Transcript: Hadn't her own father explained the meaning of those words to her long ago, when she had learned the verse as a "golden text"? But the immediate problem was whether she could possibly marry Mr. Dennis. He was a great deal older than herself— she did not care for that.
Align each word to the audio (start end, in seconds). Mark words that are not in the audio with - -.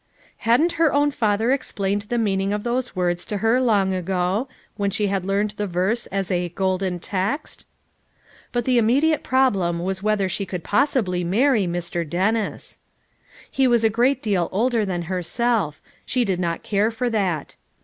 Hadn't 0.49 0.71
her 0.81 0.91
own 0.91 1.11
father 1.11 1.51
explained 1.51 2.07
the 2.09 2.17
meaning 2.17 2.51
of 2.53 2.63
those 2.63 2.95
words 2.95 3.23
to 3.25 3.37
her 3.37 3.61
long 3.61 3.93
ago, 3.93 4.49
when 4.75 4.89
she 4.89 5.05
had 5.09 5.23
learned 5.27 5.51
the 5.51 5.67
verse 5.67 6.07
as 6.07 6.31
a 6.31 6.49
"golden 6.49 6.97
text"? 6.97 7.67
But 8.51 8.65
the 8.65 8.79
immediate 8.79 9.21
problem 9.21 9.77
was 9.77 10.01
whether 10.01 10.27
she 10.27 10.43
could 10.47 10.63
possibly 10.63 11.23
marry 11.23 11.67
Mr. 11.67 12.03
Dennis. 12.03 12.79
He 13.51 13.67
was 13.67 13.83
a 13.83 13.91
great 13.91 14.23
deal 14.23 14.49
older 14.51 14.85
than 14.87 15.03
herself— 15.03 15.79
she 16.07 16.25
did 16.25 16.39
not 16.39 16.63
care 16.63 16.89
for 16.89 17.07
that. 17.11 17.53